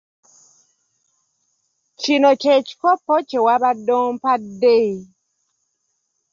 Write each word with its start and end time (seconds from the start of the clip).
Kino 2.01 2.29
kye 2.41 2.55
kikopo 2.67 3.13
kye 3.29 3.39
wabadde 3.45 3.93
ompadde. 4.07 4.79